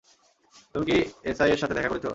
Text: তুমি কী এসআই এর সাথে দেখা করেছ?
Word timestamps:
তুমি 0.75 0.83
কী 0.89 0.97
এসআই 1.23 1.49
এর 1.51 1.59
সাথে 1.61 1.75
দেখা 1.77 1.89
করেছ? 1.91 2.05